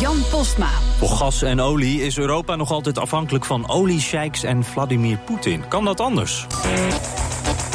[0.00, 0.70] Jan Postma.
[0.98, 5.68] Voor gas en olie is Europa nog altijd afhankelijk van oliesheiks en Vladimir Poetin.
[5.68, 6.46] Kan dat anders?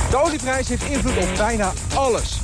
[0.09, 2.39] De olieprijs heeft invloed op bijna alles.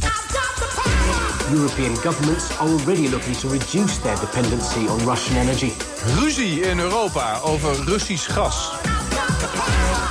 [1.51, 5.71] European governments are already looking to reduce their dependency on Russian energy.
[6.19, 8.71] Ruzie in Europa over Russisch gas.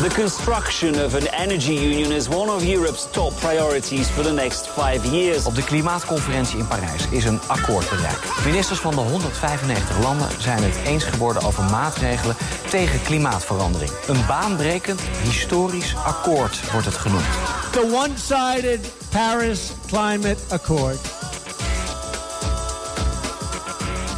[0.01, 4.69] The construction of an energy union is one of Europe's top priorities for the next
[4.69, 5.45] five years.
[5.45, 8.45] Op de klimaatconferentie in Parijs is een akkoord bereikt.
[8.45, 12.37] Ministers van de 195 landen zijn het eens geworden over maatregelen
[12.71, 13.91] tegen klimaatverandering.
[14.07, 17.25] Een baanbrekend, historisch akkoord wordt het genoemd.
[17.71, 21.20] The one-sided Paris Climate Accord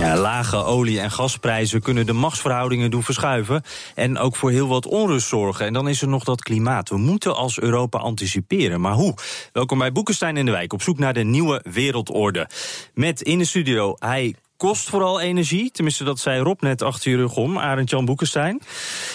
[0.03, 3.62] Ja, lage olie- en gasprijzen kunnen de machtsverhoudingen doen verschuiven.
[3.95, 5.67] En ook voor heel wat onrust zorgen.
[5.67, 6.89] En dan is er nog dat klimaat.
[6.89, 8.81] We moeten als Europa anticiperen.
[8.81, 9.14] Maar hoe?
[9.53, 10.72] Welkom bij Boekenstein in de Wijk.
[10.72, 12.48] Op zoek naar de nieuwe wereldorde.
[12.94, 15.70] Met in de studio hij kost vooral energie.
[15.70, 18.60] Tenminste, dat zei Rob net achter je rug om, Arend-Jan Boekenstein.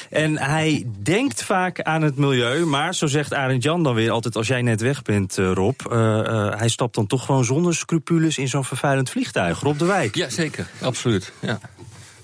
[0.09, 4.35] En hij denkt vaak aan het milieu, maar zo zegt Arend-Jan dan weer altijd...
[4.35, 7.75] als jij net weg bent, eh, Rob, uh, uh, hij stapt dan toch gewoon zonder
[7.75, 8.37] scrupules...
[8.37, 10.15] in zo'n vervuilend vliegtuig, Rob de Wijk.
[10.15, 10.67] Ja, zeker.
[10.81, 11.59] Absoluut, ja.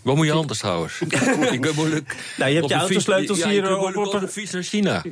[0.03, 0.99] Wat moet je anders trouwens?
[1.51, 2.15] ik ben moeilijk.
[2.37, 5.03] Nou, je hebt je autosleutels ja, hier op, op, de fiets naar China.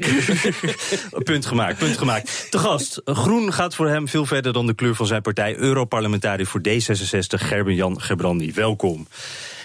[1.23, 2.47] punt gemaakt, punt gemaakt.
[2.49, 5.55] Te gast, groen gaat voor hem veel verder dan de kleur van zijn partij.
[5.55, 8.53] Europarlementariër voor D66, Gerben-Jan Gebrandi.
[8.53, 9.07] Welkom.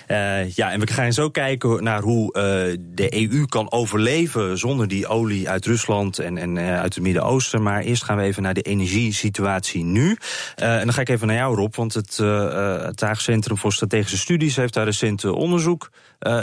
[0.09, 4.89] Uh, ja, en we gaan zo kijken naar hoe uh, de EU kan overleven zonder
[4.89, 7.63] die olie uit Rusland en, en uh, uit het Midden-Oosten.
[7.63, 10.17] Maar eerst gaan we even naar de energiesituatie nu.
[10.55, 12.17] en dan ga ik even naar jou, Rob, want het,
[12.87, 15.91] het Haag Centrum voor Strategische Studies heeft daar recent onderzoek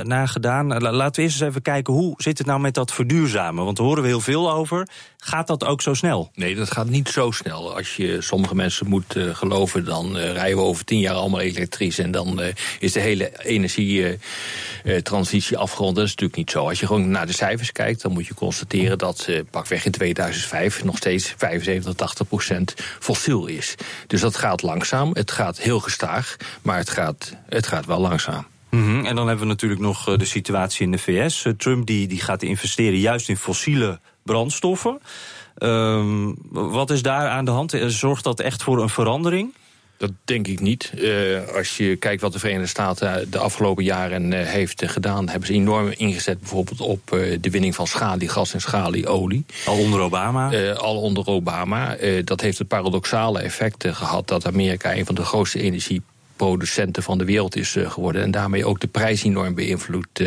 [0.03, 0.81] naar gedaan.
[0.81, 3.66] laten we eerst eens even kijken hoe zit het nou met dat verduurzamen?
[3.66, 4.88] Want daar horen we heel veel over.
[5.17, 6.31] Gaat dat ook zo snel?
[6.34, 7.75] Nee, dat gaat niet zo snel.
[7.75, 12.11] Als je sommige mensen moet geloven, dan rijden we over tien jaar allemaal elektrisch en
[12.11, 12.41] dan
[12.79, 15.95] is de hele energietransitie afgerond.
[15.95, 16.67] Dat is natuurlijk niet zo.
[16.67, 19.91] Als je gewoon naar de cijfers kijkt, dan moet je constateren dat uh, pakweg in
[19.91, 23.75] 2005 nog steeds 75, 80 procent fossiel is.
[24.07, 25.09] Dus dat gaat langzaam.
[25.13, 28.53] Het gaat heel gestaag, maar het gaat, het gaat wel langzaam.
[28.73, 29.06] Mm -hmm.
[29.06, 31.45] En dan hebben we natuurlijk nog uh, de situatie in de VS.
[31.45, 35.00] Uh, Trump die, die gaat investeren juist in fossiele brandstoffen.
[35.57, 37.75] Um, wat is daar aan de hand?
[37.88, 39.53] Zorgt dat echt voor een verandering?
[39.97, 40.91] Dat denk ik niet.
[40.95, 45.29] Uh, als je kijkt wat de Verenigde Staten de afgelopen jaren uh, heeft gedaan...
[45.29, 47.07] hebben ze enorm ingezet bijvoorbeeld op
[47.41, 49.45] de winning van schaliegas en schalieolie.
[49.66, 50.73] Al onder Obama?
[50.73, 51.97] al onder Obama.
[52.23, 54.95] dat heeft het paradoxale effect gehad dat Amerika...
[54.95, 56.01] een van de grootste energie
[56.35, 58.21] producenten van de wereld is geworden.
[58.21, 60.23] En daarmee ook de prijs enorm beïnvloed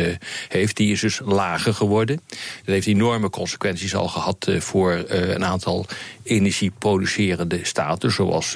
[0.47, 0.77] heeft.
[0.77, 2.21] Die is dus lager geworden.
[2.27, 5.85] Dat heeft enorme consequenties al gehad voor een aantal
[6.23, 8.11] energieproducerende staten.
[8.11, 8.55] Zoals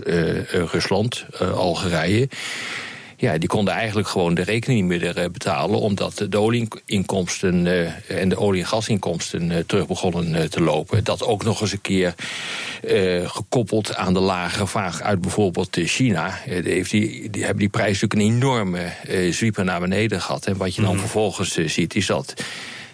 [0.51, 2.29] Rusland, Algerije.
[3.21, 5.79] Ja, die konden eigenlijk gewoon de rekening niet meer betalen...
[5.79, 7.67] omdat de olieinkomsten
[8.07, 11.03] en de olie- en gasinkomsten terug begonnen te lopen.
[11.03, 12.15] Dat ook nog eens een keer
[13.23, 16.39] gekoppeld aan de lage vraag uit bijvoorbeeld China.
[16.43, 18.91] heeft die, die hebben die prijs natuurlijk een enorme
[19.31, 20.45] zwieper naar beneden gehad.
[20.45, 22.33] En wat je dan vervolgens ziet is dat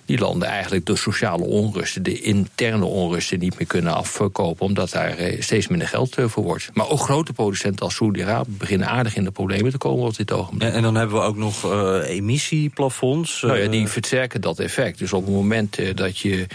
[0.08, 5.16] die landen eigenlijk de sociale onrusten, de interne onrusten niet meer kunnen afkopen, omdat daar
[5.40, 6.70] steeds minder geld voor wordt.
[6.74, 10.32] Maar ook grote producenten als Saudi-Arabië beginnen aardig in de problemen te komen op dit
[10.32, 10.70] ogenblik.
[10.70, 13.42] En, en dan hebben we ook nog uh, emissieplafonds.
[13.42, 15.00] Nou ja, die versterken dat effect.
[15.00, 16.46] Dus op het moment uh, dat je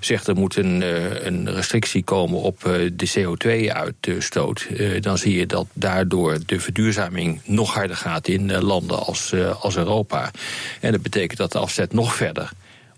[0.00, 2.60] zegt er moet een, uh, een restrictie komen op
[2.92, 4.66] de CO2-uitstoot,
[5.00, 10.30] dan zie je dat daardoor de verduurzaming nog harder gaat in landen als, als Europa.
[10.80, 12.50] En dat betekent dat de afzet nog verder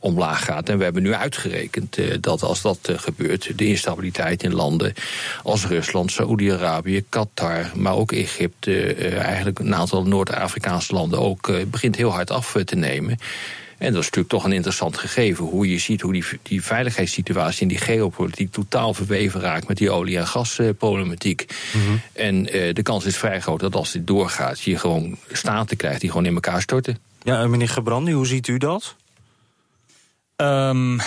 [0.04, 0.68] omlaag gaat.
[0.68, 4.92] En we hebben nu uitgerekend uh, dat als dat uh, gebeurt, de instabiliteit in landen
[5.42, 11.96] als Rusland, Saoedi-Arabië, Qatar, maar ook Egypte, uh, eigenlijk een aantal Noord-Afrikaanse landen ook, begint
[11.96, 13.18] heel hard af te nemen.
[13.78, 15.44] En dat is natuurlijk toch een interessant gegeven.
[15.44, 19.90] Hoe je ziet hoe die, die veiligheidssituatie en die geopolitiek totaal verweven raakt met die
[19.90, 21.46] olie- en gasproblematiek.
[21.72, 22.00] Mm -hmm.
[22.12, 22.42] En
[22.74, 26.26] de kans is vrij groot dat als dit doorgaat, je gewoon staten krijgt die gewoon
[26.26, 26.98] in elkaar storten.
[27.22, 28.94] Ja, meneer Gebrandi, hoe ziet u dat?
[30.36, 31.00] Um,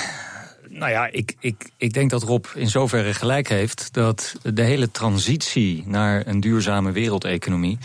[0.70, 4.92] Nou ja, ik, ik, ik denk dat Rob in zoverre gelijk heeft dat de hele
[4.92, 7.78] transitie naar een duurzame wereldeconomie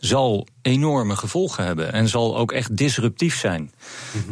[0.00, 3.72] zal enorme gevolgen hebben en zal ook echt disruptief zijn.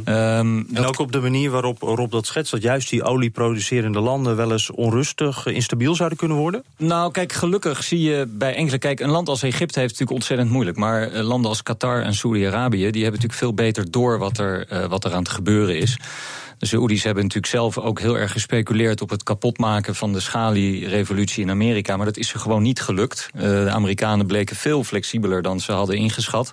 [0.04, 4.36] Um, en ook op de manier waarop Rob dat schetst, dat juist die olieproducerende landen
[4.36, 6.64] wel eens onrustig, instabiel zouden kunnen worden?
[6.76, 8.78] Nou, kijk, gelukkig zie je bij enkele.
[8.78, 10.76] Kijk, een land als Egypte heeft het natuurlijk ontzettend moeilijk.
[10.76, 14.72] Maar eh, landen als Qatar en Saudi-Arabië, die hebben natuurlijk veel beter door wat er,
[14.72, 15.98] uh, wat er aan het gebeuren is.
[16.58, 21.42] De Saoedi's hebben natuurlijk zelf ook heel erg gespeculeerd op het kapotmaken van de schalierevolutie
[21.42, 21.96] in Amerika.
[21.96, 23.30] Maar dat is ze gewoon niet gelukt.
[23.34, 26.50] Uh, de Amerikanen bleken veel flexibeler dan ze hadden ingeschat.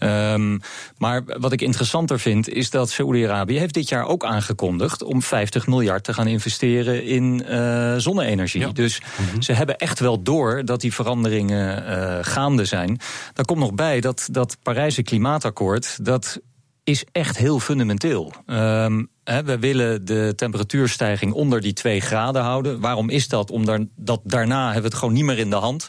[0.00, 0.60] Um,
[0.98, 5.66] maar wat ik interessanter vind, is dat Saoedi-Arabië heeft dit jaar ook aangekondigd om 50
[5.66, 8.60] miljard te gaan investeren in uh, zonne-energie.
[8.60, 8.72] Ja.
[8.72, 9.42] Dus mm -hmm.
[9.42, 13.00] ze hebben echt wel door dat die veranderingen uh, gaande zijn.
[13.32, 16.40] Daar komt nog bij dat dat Parijse klimaatakkoord, dat
[16.86, 18.32] is echt heel fundamenteel.
[18.46, 22.80] Um, we willen de temperatuurstijging onder die 2 graden houden.
[22.80, 23.50] Waarom is dat?
[23.50, 23.80] Omdat
[24.24, 25.88] daarna hebben we het gewoon niet meer in de hand.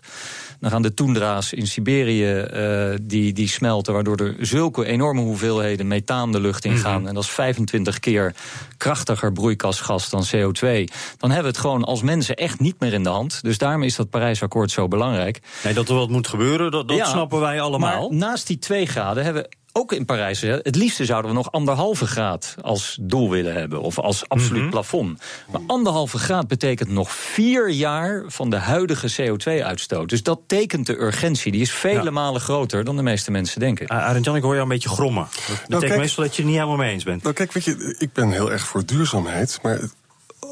[0.60, 5.88] Dan gaan de toendra's in Siberië uh, die, die smelten, waardoor er zulke enorme hoeveelheden
[5.88, 6.92] methaan de lucht in gaan.
[6.92, 7.08] Mm -hmm.
[7.08, 8.36] En dat is 25 keer
[8.78, 10.84] krachtiger broeikasgas dan CO2.
[11.18, 13.40] Dan hebben we het gewoon als mensen echt niet meer in de hand.
[13.42, 15.42] Dus daarom is dat Parijsakkoord zo belangrijk.
[15.64, 18.10] Nee, dat er wat moet gebeuren, dat, dat ja, snappen wij allemaal.
[18.10, 21.52] Maar naast die 2 graden hebben we ook in Parijs, het liefste zouden we nog
[21.52, 23.82] anderhalve graad als doel willen hebben.
[23.82, 24.70] Of als absoluut mm -hmm.
[24.70, 25.22] plafond.
[25.52, 30.10] Maar anderhalve graad betekent nog vier jaar van de huidige CO2-uitstoot.
[30.10, 31.52] Dus dat tekent de urgentie.
[31.52, 32.12] Die is vele ja.
[32.12, 33.86] malen groter dan de meeste mensen denken.
[33.92, 35.24] Uh, Arend Jan, ik hoor jou een beetje grommen.
[35.24, 37.24] Dat nou, betekent kijk, meestal dat je het niet helemaal mee eens bent.
[37.24, 39.60] Nou kijk, weet je, ik ben heel erg voor duurzaamheid.
[39.62, 39.80] Maar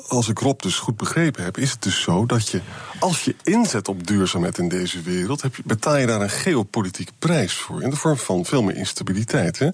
[0.07, 2.61] als ik Rob dus goed begrepen heb, is het dus zo dat je,
[2.99, 7.11] als je inzet op duurzaamheid in deze wereld, heb je, betaal je daar een geopolitieke
[7.19, 7.81] prijs voor.
[7.81, 9.59] In de vorm van veel meer instabiliteit.
[9.59, 9.69] Hè?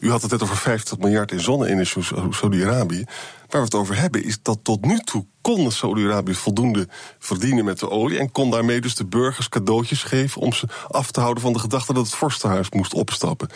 [0.00, 3.04] U had het net over 50 miljard in zonne-energie, Saudi-Arabië.
[3.48, 6.88] Waar we het over hebben, is dat tot nu toe kon Saudi-Arabië voldoende
[7.18, 8.18] verdienen met de olie.
[8.18, 11.58] En kon daarmee dus de burgers cadeautjes geven om ze af te houden van de
[11.58, 13.48] gedachte dat het vorstenhuis moest opstappen.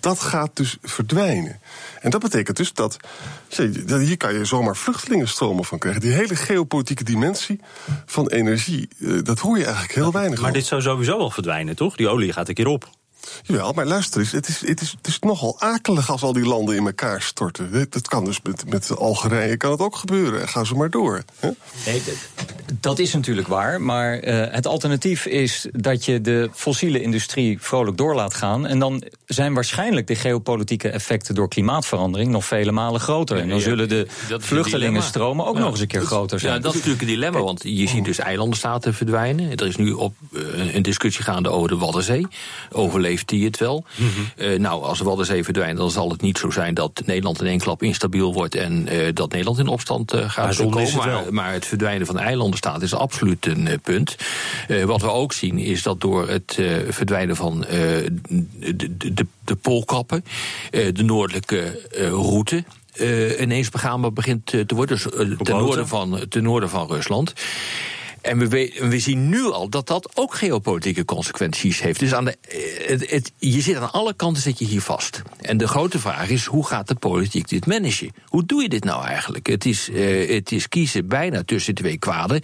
[0.00, 1.60] Dat gaat dus verdwijnen.
[2.00, 2.96] En dat betekent dus dat.
[3.86, 6.00] Hier kan je zomaar vluchtelingenstromen van krijgen.
[6.00, 7.60] Die hele geopolitieke dimensie
[8.06, 8.88] van energie,
[9.22, 10.40] dat hoor je eigenlijk heel weinig.
[10.40, 11.96] Maar dit zou sowieso wel verdwijnen, toch?
[11.96, 12.88] Die olie gaat een keer op.
[13.42, 16.44] Jawel, maar luister eens, het is, het, is, het is nogal akelig als al die
[16.44, 17.86] landen in elkaar storten.
[17.90, 20.48] Dat kan dus met, met Algerije kan het ook gebeuren.
[20.48, 21.22] Ga zo maar door.
[21.38, 21.50] Hè?
[21.86, 22.02] Nee,
[22.80, 23.80] dat is natuurlijk waar.
[23.80, 28.66] Maar uh, het alternatief is dat je de fossiele industrie vrolijk door laat gaan.
[28.66, 33.38] En dan zijn waarschijnlijk de geopolitieke effecten door klimaatverandering nog vele malen groter.
[33.38, 34.06] En dan zullen de
[34.38, 35.60] vluchtelingenstromen ook ja.
[35.60, 36.54] nog eens een keer groter zijn.
[36.54, 39.50] Ja, dat is natuurlijk een dilemma, want je ziet dus eilandenstaten verdwijnen.
[39.56, 42.26] Er is nu op uh, een discussie gaande over de Waddenzee.
[42.72, 43.84] Overleven heeft die het wel.
[43.96, 44.46] Mm -hmm.
[44.46, 47.46] uh, nou, als de Waddenzee verdwijnt, dan zal het niet zo zijn dat Nederland in
[47.46, 50.82] één klap instabiel wordt en uh, dat Nederland in opstand uh, gaat komen.
[50.82, 54.16] Het maar, maar, het verdwijnen van de eilandenstaat is absoluut een punt.
[54.84, 56.58] wat we ook zien is dat door het
[56.88, 60.24] verdwijnen van de, de, de poolkappen,
[60.70, 62.64] de noordelijke route.
[63.40, 67.32] Ineens begaanbaar begint te worden, dus, ten, noorden van, ten noorden van Rusland.
[68.24, 72.00] En we, we, zien nu al dat dat ook geopolitieke consequenties heeft.
[72.00, 72.36] Dus aan de,
[72.86, 75.22] het, het, je zit aan alle kanten zit je hier vast.
[75.40, 78.12] En de grote vraag is, hoe gaat de politiek dit managen?
[78.24, 79.46] Hoe doe je dit nou eigenlijk?
[79.46, 82.40] Het is, uh, het is kiezen bijna tussen twee kwaden.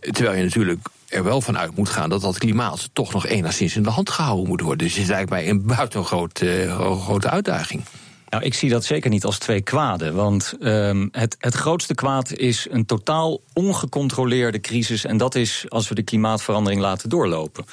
[0.00, 3.76] Terwijl je natuurlijk er wel van uit moet gaan dat dat klimaat toch nog enigszins
[3.76, 4.86] in de hand gehouden moet worden.
[4.86, 7.82] Dus het is eigenlijk bij een buitengewoon uh, grote uitdaging.
[8.30, 10.14] Nou, ik zie dat zeker niet als twee kwaden.
[10.14, 15.04] Want um, het, het grootste kwaad is een totaal ongecontroleerde crisis.
[15.04, 17.64] En dat is als we de klimaatverandering laten doorlopen.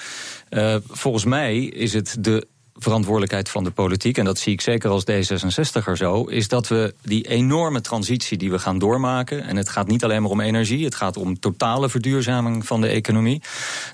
[0.49, 2.47] Uh, volgens mij is het de
[2.77, 6.93] verantwoordelijkheid van de politiek, en dat zie ik zeker als D66er zo, is dat we
[7.01, 10.85] die enorme transitie die we gaan doormaken, en het gaat niet alleen maar om energie,
[10.85, 13.41] het gaat om totale verduurzaming van de economie,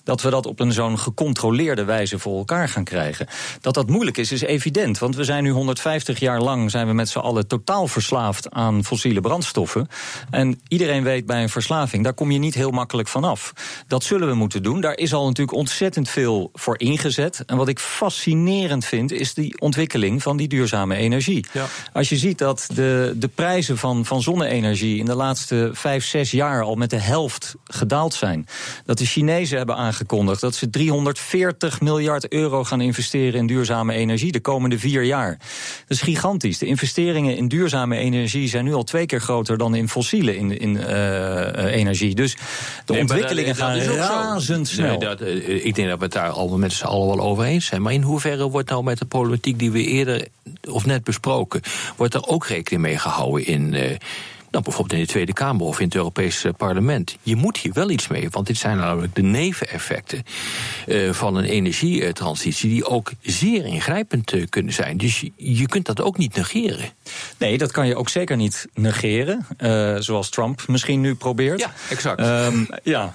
[0.04, 3.28] dat we dat op een zo'n gecontroleerde wijze voor elkaar gaan krijgen.
[3.62, 6.94] Dat dat moeilijk is, is evident, want we zijn nu 150 jaar lang zijn we
[6.94, 9.88] met z'n allen totaal verslaafd aan fossiele brandstoffen.
[10.30, 13.54] En iedereen weet bij een verslaving, daar kom je niet heel makkelijk vanaf.
[13.88, 14.82] Dat zullen we moeten doen.
[14.82, 17.44] Daar is al natuurlijk ontzettend veel voor ingezet.
[17.46, 21.46] En wat ik fascinerend vind, is die ontwikkeling van die duurzame energie.
[21.52, 21.66] Ja.
[21.94, 26.32] Als je ziet dat de, de prijzen van, van zonne-energie in de laatste vijf, zes
[26.32, 28.48] jaar al met de helft gedaald zijn.
[28.86, 34.32] Dat de Chinezen hebben aangekondigd dat ze 340 miljard euro gaan investeren in duurzame energie
[34.32, 35.38] de komende vier jaar.
[35.88, 36.58] Dat is gigantisch.
[36.58, 40.60] De investeringen in duurzame energie zijn nu al twee keer groter dan in fossiele in,
[40.60, 42.16] in, uh, energie.
[42.16, 42.36] Dus
[42.86, 44.88] de nee, ontwikkelingen dat, dat gaan razendsnel.
[44.88, 47.44] Nee, dat, uh, ik denk dat we het daar al met z'n allen wel over
[47.44, 47.82] eens zijn.
[47.82, 50.28] Maar in hoeverre wordt nou met de problematiek die we eerder
[50.70, 51.62] of net besproken,
[51.98, 54.00] wordt er ook rekening mee gehouden in.
[54.52, 57.18] Dan bijvoorbeeld in de Tweede Kamer of in het Europese parlement.
[57.24, 60.24] Je moet hier wel iets mee, want dit zijn namelijk de neveneffecten
[60.88, 64.98] uh, van een energietransitie die ook zeer ingrijpend uh, kunnen zijn.
[64.98, 66.90] Dus je, je, kunt dat ook niet negeren.
[67.38, 71.60] Nee, dat kan je ook zeker niet negeren, uh, zoals Trump misschien nu probeert.
[71.60, 72.22] Ja, exact.
[72.22, 73.14] Um, ja,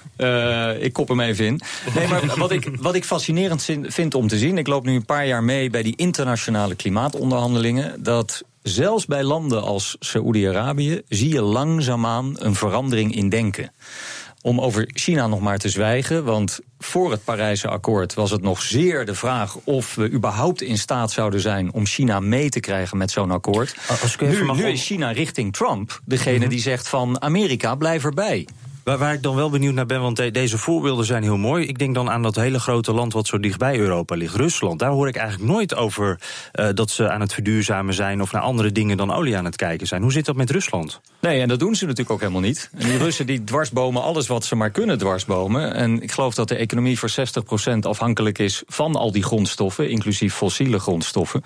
[0.79, 1.61] ik kop hem even in.
[1.95, 5.05] Nee, maar wat ik, wat ik fascinerend vind om te zien, ik loop nu een
[5.05, 11.41] paar jaar mee bij die internationale klimaatonderhandelingen, dat zelfs bij landen als Saoedi-Arabië zie je
[11.41, 13.71] langzaamaan een verandering in denken.
[14.41, 18.61] Om over China nog maar te zwijgen, want voor het Parijse akkoord was het nog
[18.61, 22.97] zeer de vraag of we überhaupt in staat zouden zijn om China mee te krijgen
[22.97, 23.75] met zo'n akkoord.
[24.01, 26.49] Als ik even nu, mag nu is China richting Trump degene Mhm.
[26.49, 28.47] die zegt van Amerika blijf erbij.
[28.87, 31.65] Waar, waar ik dan wel benieuwd naar ben, want de- deze voorbeelden zijn heel mooi.
[31.65, 34.79] Ik denk dan aan dat hele grote land wat zo dichtbij Europa ligt, Rusland.
[34.79, 36.19] Daar hoor ik eigenlijk nooit over
[36.51, 39.55] eh, dat ze aan het verduurzamen zijn of naar andere dingen dan olie aan het
[39.55, 40.01] kijken zijn.
[40.01, 41.01] Hoe zit dat met Rusland?
[41.19, 42.69] Nee, en dat doen ze natuurlijk ook helemaal niet.
[42.77, 45.73] En die Russen die dwarsbomen alles wat ze maar kunnen dwarsbomen.
[45.73, 50.33] En ik geloof dat de economie voor 60% afhankelijk is van al die grondstoffen, inclusief
[50.33, 51.41] fossiele grondstoffen.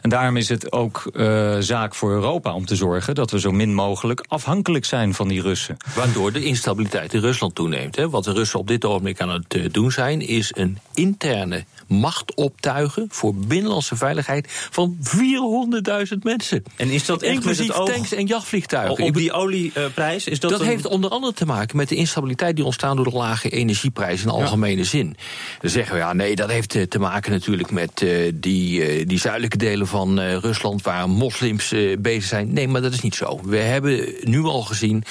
[0.00, 3.50] En daarom is het ook eh, zaak voor Europa om te zorgen dat we zo
[3.52, 5.76] min mogelijk afhankelijk zijn van die Russen.
[5.94, 7.96] Waardoor de instabiliteit in Rusland toeneemt.
[7.96, 8.10] Hè.
[8.10, 12.34] Wat de Russen op dit ogenblik aan het eh, doen zijn, is een interne macht
[12.34, 16.62] optuigen voor binnenlandse veiligheid van 400.000 mensen.
[16.76, 19.04] En is dat Inclusief tanks en jachtvliegtuigen.
[19.04, 20.26] op die olieprijs?
[20.26, 23.04] Is dat dat een- heeft onder andere te maken met de instabiliteit die ontstaan door
[23.10, 25.16] de lage energieprijzen in algemene zin.
[25.60, 29.18] Dan zeggen we ja, nee, dat heeft eh, te maken natuurlijk met eh, die, die
[29.18, 32.52] zuidelijke delen van Rusland waar moslims bezig zijn.
[32.52, 33.40] Nee, maar dat is niet zo.
[33.44, 35.04] We hebben nu al gezien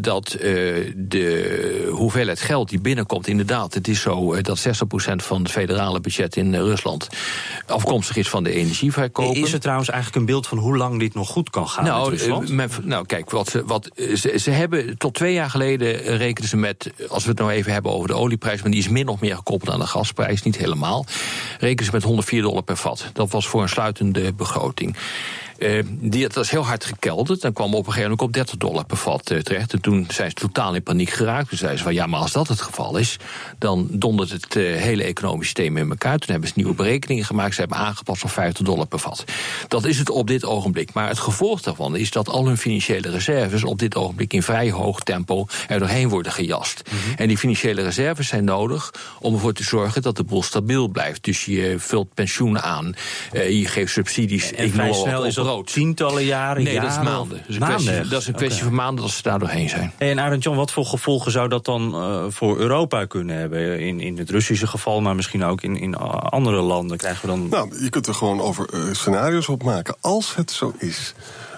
[0.00, 0.36] dat
[0.96, 4.70] de hoeveelheid geld die binnenkomt, inderdaad, het is zo eh, dat 60%
[5.16, 7.08] van het federale budget in eh, Rusland
[7.66, 9.42] afkomstig is van de energieverkopen.
[9.42, 12.10] Is er trouwens eigenlijk een beeld van hoe lang dit nog goed kan gaan Nou,
[12.10, 12.48] Rusland?
[12.48, 16.48] eh, men- nou, kijk, wat, ze- wat, ze, ze hebben tot twee jaar geleden rekenen
[16.48, 19.08] ze met, als we het nou even hebben over de olieprijs, maar die is min
[19.08, 21.06] of meer gekoppeld aan de gasprijs, niet helemaal.
[21.58, 23.10] Rekenen ze met 104 dollar per vat.
[23.12, 24.96] Dat was voor een sluitende begroting.
[25.62, 27.40] Eh, die, dat is heel hard gekelderd.
[27.40, 29.72] Dan kwam op een gegeven moment op 30 dollar per vat eh, terecht.
[29.72, 31.48] En toen zijn ze totaal in paniek geraakt.
[31.48, 33.16] Toen zeiden ze van ja, maar als dat het geval is,
[33.58, 36.18] dan dondert het eh, hele economische systeem in elkaar.
[36.18, 37.54] Toen hebben ze nieuwe berekeningen gemaakt.
[37.54, 39.24] Ze hebben aangepast op 50 dollar per vat.
[39.68, 40.92] Dat is het op dit ogenblik.
[40.92, 44.70] Maar het gevolg daarvan is dat al hun financiële reserves op dit ogenblik in vrij
[44.70, 46.82] hoog tempo er doorheen worden gejast.
[47.16, 51.24] En die financiële reserves zijn nodig om ervoor te zorgen dat de boel stabiel blijft.
[51.24, 52.94] Dus je vult pensioen aan,
[53.32, 54.52] je geeft subsidies.
[54.52, 57.38] En ik vrij snel is dat tientallen jaren, Nee, dat is maanden.
[57.38, 58.10] Dat is een Maanden kwestie, echt?
[58.10, 58.68] dat is een kwestie Oké.
[58.68, 59.92] van maanden dat ze daar doorheen zijn.
[59.98, 63.80] En Arend Jan, wat voor gevolgen zou dat dan eh, voor Europa kunnen hebben?
[63.80, 67.48] In, in het Russische geval, maar misschien ook in, in andere landen krijgen we dan.
[67.48, 69.96] Nou, je kunt er gewoon over eh, scenario's op maken.
[70.00, 71.14] Als het zo is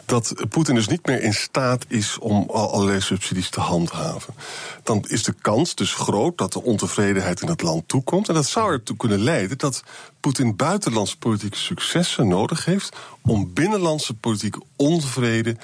[0.07, 4.35] dat Poetin dus niet meer in staat is om al- allerlei subsidies te handhaven,
[4.83, 8.29] dan is de kans dus groot dat de ontevredenheid in het land toekomt.
[8.29, 9.83] En dat zou ertoe kunnen leiden dat
[10.21, 15.59] Poetin buitenlandse politieke successen nodig heeft om binnenlandse politieke onvrede te-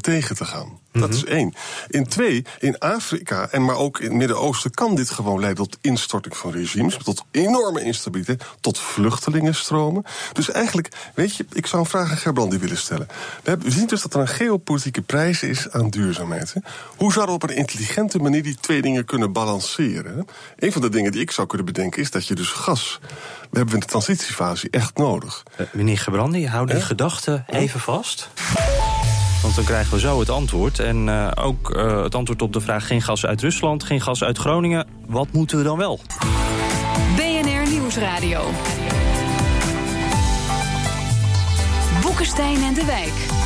[0.00, 0.78] tegen te gaan.
[0.92, 1.54] Dat is één.
[1.88, 5.78] In twee, in Afrika en maar ook in het Midden-Oosten kan dit gewoon leiden tot
[5.80, 10.04] instorting van regimes, tot enorme instabiliteit, tot vluchtelingenstromen.
[10.32, 13.06] Dus eigenlijk, weet je, ik zou een vraag aan Gerbrandi willen stellen.
[13.42, 16.52] We, hebben, we zien dus dat er een geopolitieke prijs is aan duurzaamheid.
[16.54, 16.60] hè.
[16.96, 20.16] Hoe zouden we op een intelligente manier die twee dingen kunnen balanceren?
[20.16, 20.22] hè?
[20.66, 22.98] Een van de dingen die ik zou kunnen bedenken is dat je dus gas,
[23.50, 25.42] we hebben in de transitiefase echt nodig.
[25.56, 28.28] Eh, meneer Gebrandi, hou die gedachte even vast.
[29.42, 30.78] Want dan krijgen we zo het antwoord.
[30.78, 34.24] En eh, ook eh, het antwoord op de vraag: geen gas uit Rusland, geen gas
[34.24, 34.86] uit Groningen.
[35.06, 36.00] Wat moeten we dan wel?
[37.16, 38.42] BNR Nieuwsradio.
[42.02, 43.39] Boekenstein en de Wijk.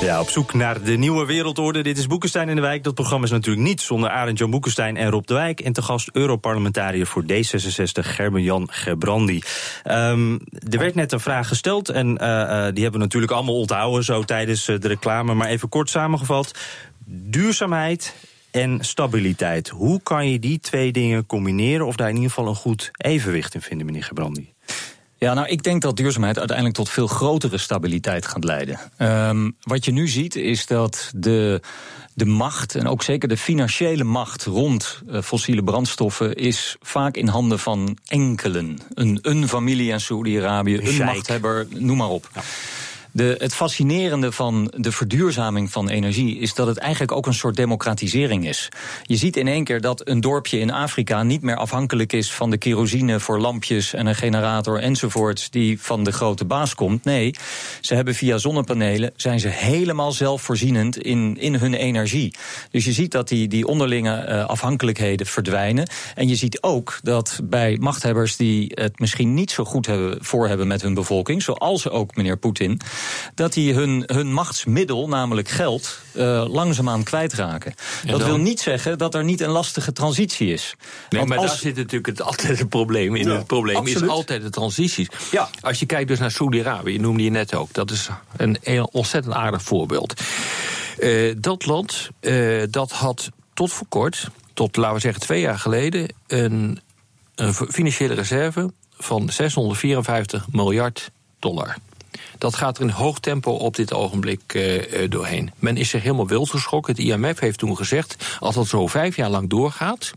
[0.00, 1.82] Ja, op zoek naar de nieuwe wereldorde.
[1.82, 2.84] Dit is Boekenstein in de Wijk.
[2.84, 5.60] Dat programma is natuurlijk niet zonder Arend Jan Boekenstein en Rob de Wijk.
[5.60, 9.42] En te gast Europarlementariër voor D66, Gerben-Jan Gebrandi.
[9.82, 10.38] Ehm,
[10.70, 14.04] er werd net een vraag gesteld en eh, eh, die hebben we natuurlijk allemaal onthouden
[14.04, 15.34] zo tijdens eh, de reclame.
[15.34, 16.58] Maar even kort samengevat.
[17.04, 18.14] Duurzaamheid
[18.50, 19.68] en stabiliteit.
[19.68, 23.54] Hoe kan je die twee dingen combineren of daar in ieder geval een goed evenwicht
[23.54, 24.52] in vinden, meneer Gebrandi?
[25.18, 28.78] Ja, nou, ik denk dat duurzaamheid uiteindelijk tot veel grotere stabiliteit gaat leiden.
[28.96, 31.60] Ehm, wat je nu ziet is dat de,
[32.14, 37.28] de macht, en ook zeker de financiële macht rond eh, fossiele brandstoffen, is vaak in
[37.28, 38.78] handen van enkelen.
[38.94, 42.30] Een, een familie in Saoedi-Arabië, een machthebber, noem maar op.
[43.18, 47.56] De, het fascinerende van de verduurzaming van energie is dat het eigenlijk ook een soort
[47.56, 48.68] democratisering is.
[49.02, 52.50] Je ziet in één keer dat een dorpje in Afrika niet meer afhankelijk is van
[52.50, 57.04] de kerosine voor lampjes en een generator enzovoorts die van de grote baas komt.
[57.04, 57.34] Nee,
[57.80, 62.34] ze hebben via zonnepanelen zijn ze helemaal zelfvoorzienend in, in hun energie.
[62.70, 65.88] Dus je ziet dat die, die onderlinge uh, afhankelijkheden verdwijnen.
[66.14, 70.48] En je ziet ook dat bij machthebbers die het misschien niet zo goed hebben, voor
[70.48, 72.80] hebben met hun bevolking, zoals ook meneer Poetin,
[73.34, 77.74] dat die hun, hun machtsmiddel, namelijk geld, uh, langzaamaan kwijtraken.
[78.04, 80.74] dat wil niet zeggen dat er niet een lastige transitie is.
[81.10, 83.28] Nee, maar daar zit natuurlijk het, altijd het probleem in.
[83.28, 84.02] Ja, het probleem absoluut.
[84.02, 85.08] is altijd de transities.
[85.30, 85.48] Ja.
[85.60, 88.88] Als je kijkt dus naar Saudi-Arabië, je noemde je net ook, dat is een, een
[88.92, 90.20] ontzettend aardig voorbeeld.
[90.98, 95.58] Uh, dat land, uh, dat had tot voor kort, tot laten we zeggen twee jaar
[95.58, 96.80] geleden, een,
[97.34, 101.76] een financiële reserve van 654 miljard dollar.
[102.38, 105.50] Dat gaat er in hoog tempo op dit ogenblik uh, doorheen.
[105.58, 106.94] Men is zich helemaal wild geschrokken.
[106.94, 110.12] Het IMF heeft toen gezegd: als dat zo vijf jaar lang doorgaat,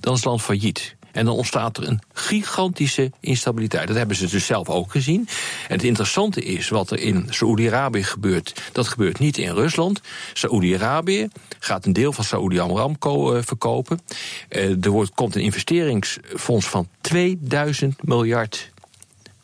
[0.00, 0.96] dan is het land failliet.
[1.12, 3.86] En dan ontstaat er een gigantische instabiliteit.
[3.86, 5.28] Dat hebben ze dus zelf ook gezien.
[5.68, 8.62] En het interessante is wat er in Saoedi-Arabië gebeurt.
[8.72, 10.00] Dat gebeurt niet in Rusland.
[10.32, 14.00] Saoedi-Arabië gaat een deel van Saoedi Aramco uh, verkopen.
[14.48, 18.70] Er wordt, komt een investeringsfonds van 2000 miljard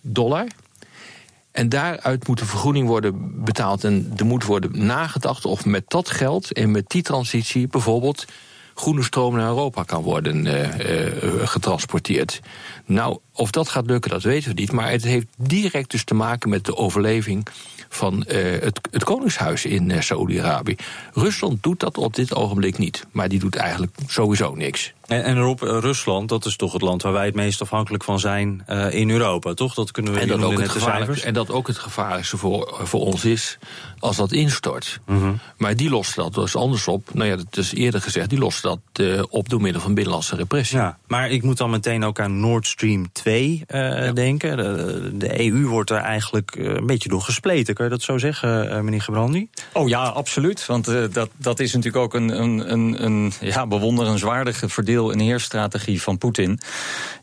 [0.01, 0.47] dollar.
[1.57, 3.85] En daaruit moet de vergroening worden betaald.
[3.85, 8.25] En er moet worden nagedacht of met dat geld en met die transitie bijvoorbeeld
[8.75, 12.41] groene stroom naar Europa kan worden uh, uh, getransporteerd.
[12.85, 14.73] Nou, of dat gaat lukken, dat weten we niet.
[14.73, 17.47] Maar het heeft direct dus te maken met de overleving
[17.89, 20.77] van uh, het, het, Koningshuis in uh, Saoedi-Arabië.
[21.13, 23.07] Rusland doet dat op dit ogenblik niet.
[23.11, 24.95] Maar die doet eigenlijk sowieso niks.
[25.07, 28.21] En, en Rob, Rusland, dat is toch het land waar wij het meest afhankelijk van
[28.21, 29.75] zijn in Europa, toch?
[29.75, 33.25] Dat kunnen we en dat, ook het en dat ook het gevaarlijkste voor, voor ons
[33.25, 33.59] is
[33.99, 35.01] als dat instort.
[35.07, 35.39] Mm -hmm.
[35.57, 37.15] Maar die lossen dat dus anders op.
[37.15, 40.79] Nou ja, dat is eerder gezegd, die lossen dat op door middel van binnenlandse repressie.
[40.79, 43.26] Ja, maar ik moet dan meteen ook aan Nord Stream 2
[43.67, 44.13] ja.
[44.13, 44.57] denken.
[44.57, 47.75] De, de, EU wordt er eigenlijk een beetje door gespleten.
[47.75, 49.49] Kan je dat zo zeggen, meneer Gebrandi?
[49.73, 50.67] Oh ja, absoluut.
[50.67, 56.03] Want dat, dat is natuurlijk ook een, een, een, een ja, bewonderenswaardige verdeel en heersstrategie
[56.03, 56.61] van Poetin.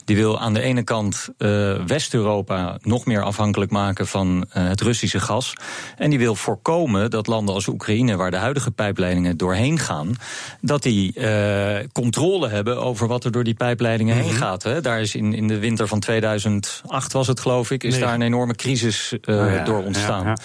[0.06, 4.82] Die wil aan de ene kant uh, West-Europa nog meer afhankelijk maken van uh, het
[4.82, 5.54] Russische gas.
[5.98, 10.16] En die wil voorkomen dat landen als Oekraïne, waar de huidige pijpleidingen doorheen gaan,
[10.62, 14.64] dat die uh, controle hebben over wat er door die pijpleidingen heen gaat.
[14.64, 14.82] Hè.
[14.82, 18.02] Daar is in, in de winter van 2008 was het geloof ik, is nee.
[18.02, 20.24] daar een enorme crisis oh ja, door ontstaan.
[20.24, 20.38] Ja,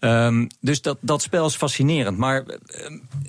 [0.00, 0.26] ja.
[0.26, 2.18] Um, dus dat, dat spel is fascinerend.
[2.18, 2.56] Maar uh,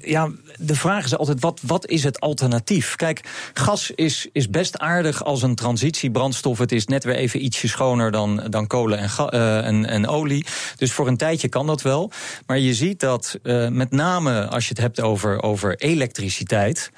[0.02, 2.96] ja, de vraag is altijd: wat, wat is het alternatief?
[2.96, 3.22] Kijk,
[3.54, 6.58] gas is, is best aardig als een transitiebrandstof.
[6.58, 10.46] Het is net weer even ietsje schoner dan, dan kolen en, uh, en, en, olie.
[10.76, 12.12] Dus voor een tijdje kan dat wel.
[12.46, 16.92] Maar je ziet dat uh, met name als je het hebt over, over elektriciteit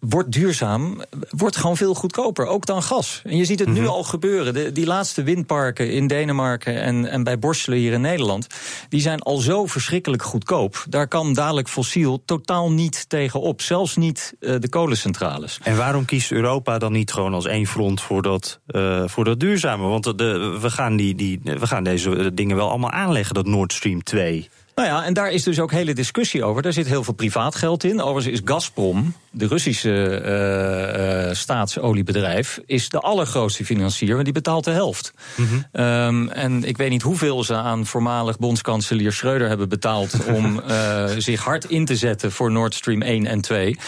[0.00, 3.22] wordt duurzaam, wordt gewoon veel goedkoper, ook dan gas.
[3.24, 3.82] En je ziet het mm -hmm.
[3.82, 4.54] nu al gebeuren.
[4.54, 8.46] De, die laatste windparken in Denemarken en, en bij Borselen hier in Nederland...
[8.88, 10.84] die zijn al zo verschrikkelijk goedkoop.
[10.88, 13.60] Daar kan dadelijk fossiel totaal niet tegenop.
[13.60, 15.58] Zelfs niet uh, de kolencentrales.
[15.62, 19.40] En waarom kiest Europa dan niet gewoon als één front voor dat, uh, voor dat
[19.40, 19.88] duurzame?
[19.88, 23.72] Want de, we, gaan die, die, we gaan deze dingen wel allemaal aanleggen, dat Nord
[23.72, 24.48] Stream 2...
[24.80, 26.62] Nou ja, en daar is dus ook hele discussie over.
[26.62, 28.00] Daar zit heel veel privaat geld in.
[28.00, 34.64] Overigens is Gazprom, de Russische uh, uh, staatsoliebedrijf, is de allergrootste financier, want die betaalt
[34.64, 35.12] de helft.
[35.36, 35.84] Mm -hmm.
[35.84, 41.04] um, en ik weet niet hoeveel ze aan voormalig bondskanselier Schreuder hebben betaald om uh,
[41.18, 43.78] zich hard in te zetten voor Nord Stream 1 en 2.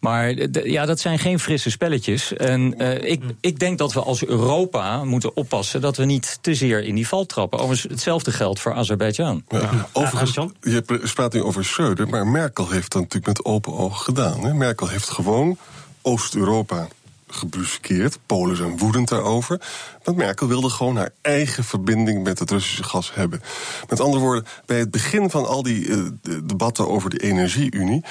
[0.00, 2.32] Maar ja, dat zijn geen frisse spelletjes.
[2.32, 2.78] En
[3.08, 6.94] ik, ik denk dat we als Europa moeten oppassen dat we niet te zeer in
[6.94, 7.58] die val trappen.
[7.58, 9.44] Overigens, hetzelfde geldt voor Azerbeidzjan.
[9.48, 10.82] Ja, overigens, je
[11.14, 14.44] praat nu over Schreuder, maar Merkel heeft dat natuurlijk met open ogen gedaan.
[14.44, 14.54] Hè?
[14.54, 15.58] Merkel heeft gewoon
[16.02, 16.88] Oost-Europa
[17.28, 18.18] gebruskeerd.
[18.26, 19.60] Polen zijn woedend daarover.
[20.04, 23.42] Want Merkel wilde gewoon haar eigen verbinding met het Russische gas hebben.
[23.88, 26.06] Met andere woorden, bij het begin van al die uh,
[26.42, 28.04] debatten over de energieunie.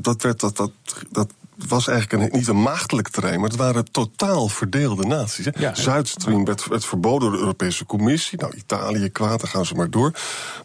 [0.00, 0.70] Dat, werd, dat, dat,
[1.10, 1.32] dat
[1.66, 5.48] was eigenlijk een, niet een maagdelijk terrein, maar het waren totaal verdeelde naties.
[5.58, 8.38] Ja, Zuidstream werd, werd, verboden door de Europese Commissie.
[8.38, 10.12] Nou, Italië kwaad, dan gaan ze maar door.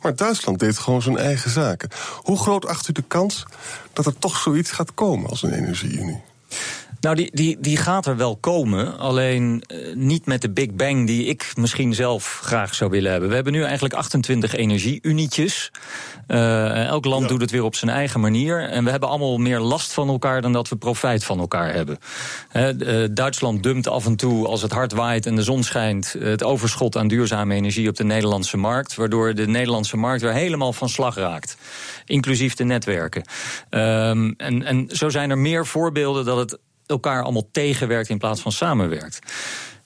[0.02, 1.90] Maar Duitsland deed gewoon zijn eigen zaken.
[2.16, 3.46] Hoe groot acht u de kans
[3.94, 6.22] dat er toch zoiets gaat komen als een energieunie?
[7.04, 8.98] Nou, die, die, die gaat er wel komen.
[8.98, 13.30] Alleen uh, niet met de Big Bang die ik misschien zelf graag zou willen hebben.
[13.30, 15.72] We hebben nu eigenlijk 28 energie-unietjes.
[16.28, 17.28] Uh, elk land ja.
[17.28, 18.70] doet het weer op zijn eigen manier.
[18.70, 21.98] En we hebben allemaal meer last van elkaar dan dat we profijt van elkaar hebben.
[22.50, 26.16] He, uh, Duitsland dumpt af en toe, als het hard waait en de zon schijnt,
[26.20, 28.96] het overschot aan duurzame energie op de Nederlandse markt.
[28.96, 31.58] Waardoor de Nederlandse markt weer helemaal van slag raakt.
[32.06, 33.24] Inclusief de netwerken.
[33.70, 36.60] Um, en, en zo zijn er meer voorbeelden dat het
[36.94, 39.20] elkaar allemaal tegenwerkt in plaats van samenwerkt.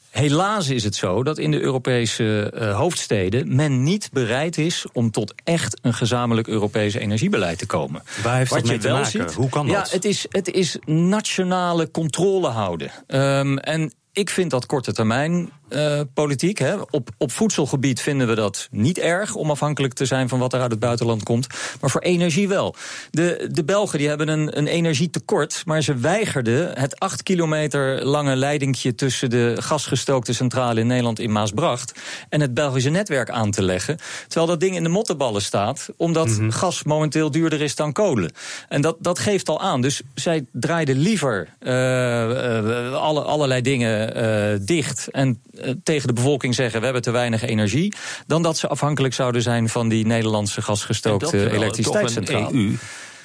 [0.10, 5.12] Helaas is het zo dat in de Europese uh, hoofdsteden men niet bereid is om
[5.12, 8.04] tot echt een gezamenlijk Europees energiebeleid te komen.
[8.24, 9.06] Waar heeft Wat dat mee te maken?
[9.06, 9.90] Ziet, Hoe kan dat?
[9.90, 12.92] Ja, het is, het is nationale controle houden.
[13.08, 16.58] Um, en ik vind dat korte termijn uh, politiek.
[16.58, 16.76] Hè.
[16.90, 20.62] Op, op voedselgebied vinden we dat niet erg om afhankelijk te zijn van wat er
[20.62, 21.48] uit het buitenland komt.
[21.82, 22.76] Maar voor energie wel.
[23.12, 28.36] De, de Belgen die hebben een, een energietekort, maar ze weigerden het acht kilometer lange
[28.36, 32.00] leidingje tussen de gasgestookte centrale in Nederland in Maasbracht
[32.30, 33.98] en het Belgische netwerk aan te leggen.
[34.28, 36.52] Terwijl dat ding in de mottenballen staat, omdat mm -hmm.
[36.52, 38.32] gas momenteel duurder is dan kolen.
[38.70, 39.82] En dat, dat geeft al aan.
[39.82, 45.08] Dus zij draaiden liever uh, uh, alle, allerlei dingen uh, dicht.
[45.12, 45.42] En
[45.84, 47.94] tegen de bevolking zeggen: we hebben te weinig energie.
[48.28, 52.54] dan dat ze afhankelijk zouden zijn van die Nederlandse gasgestookte elektriciteitscentrale.
[52.54, 52.76] EU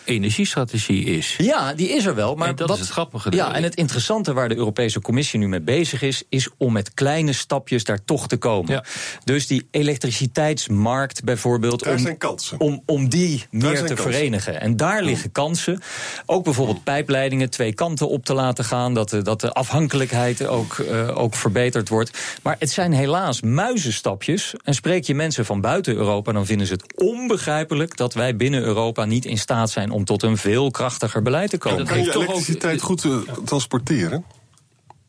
[0.05, 1.35] energiestrategie is.
[1.39, 2.35] Ja, die is er wel.
[2.35, 3.31] Maar en dat wat, is het grappige.
[3.31, 6.95] Ja, en het interessante waar de Europese Commissie nu mee bezig is, is om met
[6.95, 8.73] kleine stapjes daar toch te komen.
[8.73, 8.85] Ja.
[9.25, 12.61] Dus die elektriciteitsmarkt bijvoorbeeld, daar om, zijn kansen.
[12.61, 13.97] om, om die meer te kansen.
[13.97, 14.61] verenigen.
[14.61, 15.81] En daar liggen kansen.
[16.27, 20.79] Ook bijvoorbeeld pijpleidingen twee kanten op te laten gaan, dat de, dat de afhankelijkheid ook,
[20.79, 22.19] uh, ook verbeterd wordt.
[22.43, 24.55] Maar het zijn helaas muizenstapjes.
[24.65, 28.63] En spreek je mensen van buiten Europa, dan vinden ze het onbegrijpelijk dat wij binnen
[28.63, 31.87] Europa niet in staat zijn om tot een veel krachtiger beleid te komen.
[31.87, 34.25] Kan je elektriciteit goed uh, transporteren?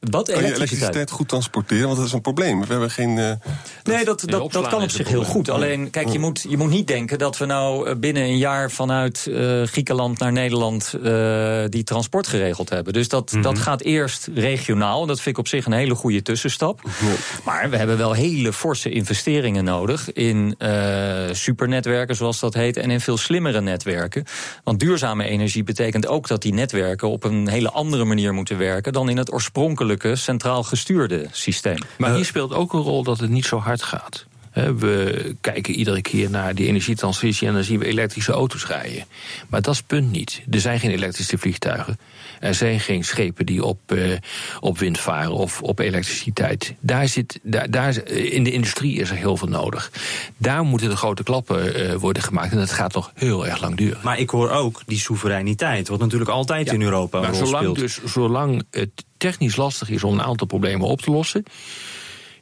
[0.09, 1.85] Wat kan je elektriciteit goed transporteren?
[1.85, 2.61] Want dat is een probleem.
[2.61, 3.17] We hebben geen.
[3.17, 3.31] Uh,
[3.83, 5.49] nee, dat, dat, dat kan op zich heel goed.
[5.49, 9.25] Alleen, kijk, je moet, je moet niet denken dat we nou binnen een jaar vanuit
[9.29, 12.93] uh, Griekenland naar Nederland uh, die transport geregeld hebben.
[12.93, 13.53] Dus dat, mm -hmm.
[13.53, 15.05] dat gaat eerst regionaal.
[15.05, 16.81] Dat vind ik op zich een hele goede tussenstap.
[16.83, 16.89] Ja.
[17.43, 20.57] Maar we hebben wel hele forse investeringen nodig in
[21.31, 24.25] supernetwerken, zoals dat heet, en in veel slimmere netwerken.
[24.63, 28.93] Want duurzame energie betekent ook dat die netwerken op een hele andere manier moeten werken
[28.93, 31.77] dan in het oorspronkelijke centraal gestuurde systeem.
[31.97, 34.25] Maar hier speelt ook een rol dat het niet zo hard gaat.
[34.53, 39.05] We kijken iedere keer naar die energietransitie en dan zien we elektrische auto's rijden.
[39.49, 40.41] Maar dat is het punt niet.
[40.49, 41.97] Er zijn geen elektrische vliegtuigen.
[42.39, 44.17] Er zijn geen schepen die op, uh,
[44.59, 46.73] op wind varen of op elektriciteit.
[46.79, 49.91] Daar zit, daar, daar, in de industrie is er heel veel nodig.
[50.37, 52.51] Daar moeten de grote klappen uh, worden gemaakt.
[52.51, 53.99] En dat gaat nog heel erg lang duren.
[54.03, 57.63] Maar ik hoor ook die soevereiniteit, wat natuurlijk altijd ja, in Europa maar rol zolang
[57.63, 57.79] speelt.
[57.79, 61.43] Dus, zolang het technisch lastig is om een aantal problemen op te lossen,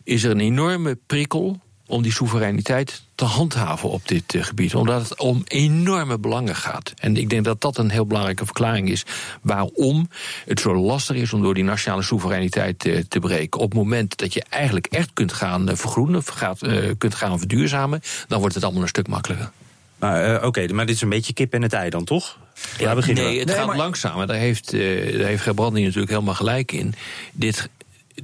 [0.03, 1.59] is er een enorme prikkel
[1.91, 4.75] om die soevereiniteit te handhaven op dit uh, gebied.
[4.75, 6.93] Omdat het om enorme belangen gaat.
[6.97, 9.05] En ik denk dat dat een heel belangrijke verklaring is
[9.41, 10.09] waarom
[10.45, 13.59] het zo lastig is om door die nationale soevereiniteit uh, te breken.
[13.59, 16.59] Op het moment dat je eigenlijk echt kunt gaan uh, vergroenen, gaat,
[16.97, 19.51] kunt gaan verduurzamen, dan wordt het allemaal een stuk makkelijker.
[19.99, 22.37] Maar oké, okay, maar dit is een beetje kip en het ei dan, toch?
[22.77, 23.77] Ja, nee, het nee, gaat maar...
[23.77, 24.27] langzamer.
[24.27, 26.93] Daar heeft, daar heeft Gebrandi natuurlijk helemaal gelijk in.
[27.31, 27.69] Dit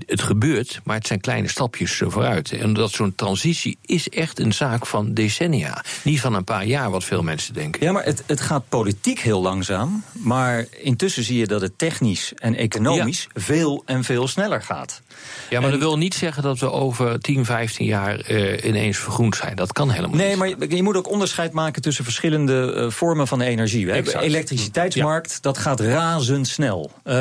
[0.06, 2.52] het gebeurt, maar het zijn kleine stapjes vooruit.
[2.52, 5.84] En dat zo'n transitie is echt een zaak van decennia.
[6.04, 7.86] Niet van een paar jaar, wat veel mensen denken.
[7.86, 10.04] Ja, maar het, het gaat politiek heel langzaam.
[10.12, 13.41] Maar intussen zie je dat het technisch en economisch ja.
[13.41, 15.02] veel en veel sneller gaat.
[15.50, 18.97] Ja, maar en, dat wil niet zeggen dat we over 10, 15 jaar uh, ineens
[18.97, 19.56] vergroend zijn.
[19.56, 20.38] Dat kan helemaal nee, niet.
[20.38, 23.86] Nee, maar je, moet ook onderscheid maken tussen verschillende uh, vormen van energie.
[23.86, 25.38] We hebben elektriciteitsmarkt, ja.
[25.41, 26.91] dat gaat razendsnel.
[27.04, 27.13] Uh,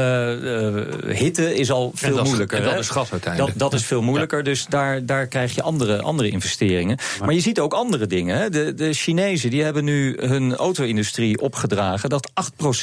[1.06, 2.70] hitte is al veel dat moeilijker.
[2.70, 3.58] En dat is gas uiteindelijk.
[3.58, 6.98] Dat, dat is veel moeilijker, dus daar, daar krijg je andere, andere investeringen.
[7.20, 8.38] Maar, je ziet ook andere dingen.
[8.38, 8.50] Hè.
[8.50, 12.08] De, de Chinezen die hebben nu hun auto-industrie opgedragen...
[12.08, 12.30] dat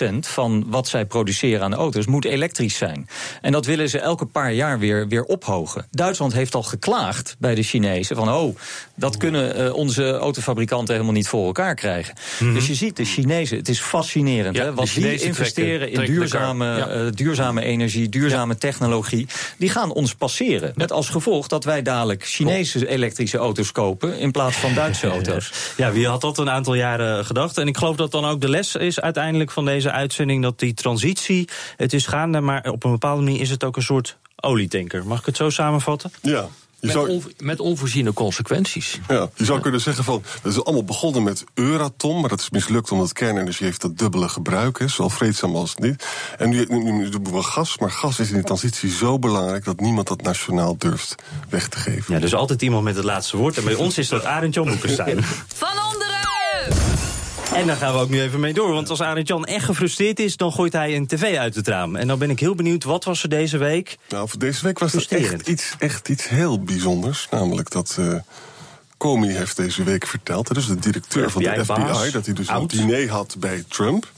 [0.02, 3.08] 8% van wat zij produceren aan auto's moet elektrisch zijn.
[3.42, 5.86] En dat willen ze elke paar jaar weer, weer ophogen.
[5.92, 8.30] Duitsland heeft al geklaagd bij de Chinezen van...
[8.34, 8.58] oh,
[8.96, 12.14] dat kunnen uh, onze autofabrikanten helemaal niet voor elkaar krijgen.
[12.40, 12.56] Mm -hmm.
[12.56, 14.56] Dus je ziet de Chinezen, het is fascinerend...
[14.56, 16.96] Ja, hè, wat die investeren trekken, in duurzame, ja.
[16.96, 19.28] uh, duurzame energie, duurzame technologie...
[19.64, 20.72] die gaan ons passeren.
[20.76, 24.20] Met als gevolg dat wij dadelijk Chinese elektrische auto's kopen...
[24.20, 25.52] in plaats van Duitse auto's.
[25.78, 27.58] Ja, wie had dat een aantal jaren gedacht?
[27.58, 30.44] En ik geloof dat dan ook de les is uiteindelijk van deze uitzending...
[30.44, 33.84] dat die transitie, het is gaande, maar op een bepaalde manier is het ook een
[33.84, 35.06] soort olietanker.
[35.06, 36.12] Mag ik het zo samenvatten?
[36.22, 36.48] Ja.
[36.84, 39.00] Met, zou- on- met onvoorziene consequenties.
[39.08, 42.50] Ja, je zou kunnen zeggen van, het is allemaal begonnen met Euratom, maar dat is
[42.50, 46.06] mislukt omdat kernenergie heeft dat dubbele gebruik, hè, zowel vreedzaam als niet.
[46.38, 49.66] En nu, nu, nu doen we gas, maar gas is in de transitie zo belangrijk
[49.66, 51.16] dat niemand dat nationaal durft
[51.50, 52.14] weg te geven.
[52.14, 53.58] Ja, dus altijd iemand met het laatste woord.
[53.58, 55.24] En bij ons is dat Arend Jan Boekenstein.
[55.48, 56.03] Van onderen!
[57.54, 58.74] En daar gaan we ook nu even mee door.
[58.74, 61.96] Want als Arend Jan echt gefrustreerd is, dan gooit hij een tv uit het raam.
[61.96, 63.98] En dan ben ik heel benieuwd, wat was er deze week?
[64.10, 67.28] Nou, voor deze week was er echt iets, echt iets heel bijzonders.
[67.32, 68.16] Namelijk dat eh
[68.98, 72.72] Comey heeft deze week verteld, is de directeur van de FBI, dat hij dus oud.
[72.72, 74.12] een diner had bij Trump.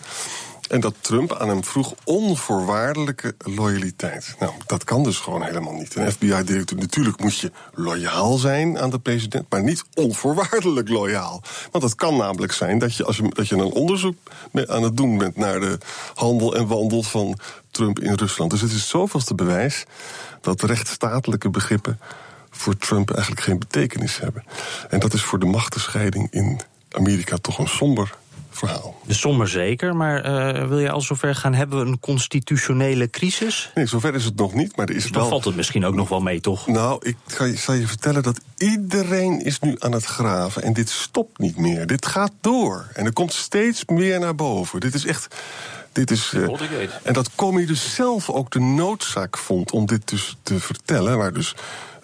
[0.69, 4.35] En dat Trump aan hem vroeg onvoorwaardelijke loyaliteit.
[4.39, 5.95] Nou, dat kan dus gewoon helemaal niet.
[5.95, 11.41] Een FBI-directeur, natuurlijk moet je loyaal zijn aan de president, maar niet onvoorwaardelijk loyaal.
[11.71, 14.17] Want het kan namelijk zijn dat je, als je, dat je een onderzoek
[14.65, 15.77] aan het doen bent naar de
[16.13, 17.39] handel en wandel van
[17.71, 18.51] Trump in Rusland.
[18.51, 19.85] Dus het is zoveelste bewijs
[20.41, 21.99] dat rechtsstatelijke begrippen
[22.49, 24.43] voor Trump eigenlijk geen betekenis hebben.
[24.89, 26.59] En dat is voor de machtenscheiding in
[26.91, 28.15] Amerika toch een somber
[28.67, 28.95] verhaal.
[29.05, 31.53] De sommer zeker, maar eh, wil je al zover gaan?
[31.53, 33.71] Hebben we een constitutionele crisis?
[33.75, 35.29] Nee, zover is het nog niet, maar er is Dus dan wel...
[35.29, 36.67] valt het misschien ook nog wel mee, toch?
[36.67, 40.63] Nou, ik ga je, zal je vertellen dat iedereen is nu aan het graven.
[40.63, 41.87] En dit stopt niet meer.
[41.87, 42.87] Dit gaat door.
[42.93, 44.79] En er komt steeds meer naar boven.
[44.79, 45.35] Dit is echt...
[45.91, 46.41] Dit is, eh,
[47.03, 51.17] en dat Comey dus zelf ook de noodzaak vond om dit dus te vertellen.
[51.17, 51.55] Waar dus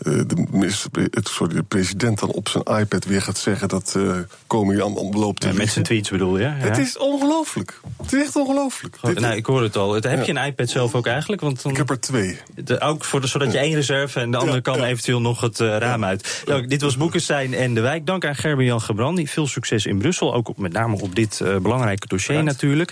[0.03, 4.17] de, minister- het- sorry, de president dan op zijn iPad weer gaat zeggen dat eh
[4.61, 6.43] aan loopt te Ja, met zijn tweets bedoel je?
[6.43, 6.51] Ja.
[6.53, 7.79] Het is ongelooflijk.
[8.01, 8.97] Het is echt ongelooflijk.
[9.01, 9.93] Nou, ik hoor het al.
[9.93, 11.41] Het- Heb je een iPad zelf ook eigenlijk?
[11.41, 12.39] Want dan, Ik heb er twee.
[12.55, 15.59] de- ook voor de, zodat je één reserve en de andere kan eventueel nog het
[15.59, 16.43] eh, raam uit.
[16.45, 18.05] Nou, dit was Boekenstein en de Wijk.
[18.05, 19.27] Dank aan Gerben-Jan Gebrandi.
[19.27, 20.33] Veel succes in Brussel.
[20.33, 22.91] Ook op, met name op dit eh, belangrijke dossier natuurlijk.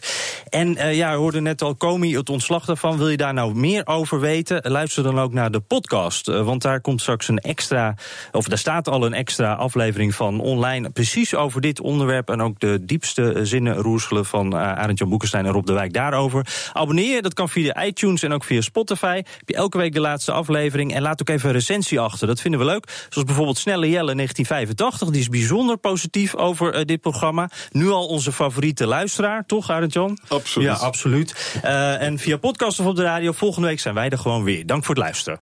[0.50, 2.98] En eh, ja, we hoorden net al Comey, het ontslag daarvan.
[2.98, 4.72] Wil je daar nou meer over weten?
[4.72, 6.28] Luister dan ook naar de podcast.
[6.28, 7.95] Eh, want daar komt straks een extra,
[8.31, 10.89] of daar staat al een extra aflevering van online.
[10.89, 12.29] Precies over dit onderwerp.
[12.29, 16.47] En ook de diepste zinnen roerselen van uh, Arend-Jan Boekenstein en Rob de Wijk daarover.
[16.73, 19.15] Abonneer je, dat kan via iTunes en ook via Spotify.
[19.15, 20.93] Heb je elke week de laatste aflevering.
[20.93, 22.27] En laat ook even een recensie achter.
[22.27, 23.05] Dat vinden we leuk.
[23.09, 25.09] Zoals bijvoorbeeld Snelle Jelle 1985.
[25.09, 27.49] Die is bijzonder positief over eh, dit programma.
[27.71, 30.19] Nu al onze favoriete luisteraar, toch Arend-Jan?
[30.27, 30.67] Absoluut.
[30.67, 31.59] Ja, absoluut.
[31.62, 33.31] Eh, en via podcast of op de radio.
[33.31, 34.65] Volgende week zijn wij er gewoon weer.
[34.65, 35.48] Dank voor het luisteren.